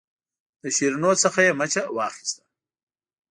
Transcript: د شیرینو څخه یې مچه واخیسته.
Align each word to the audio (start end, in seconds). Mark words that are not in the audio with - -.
د 0.61 0.63
شیرینو 0.75 1.11
څخه 1.23 1.39
یې 1.47 1.51
مچه 1.59 1.83
واخیسته. 1.95 2.43